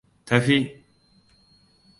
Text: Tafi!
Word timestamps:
Tafi! 0.27 0.57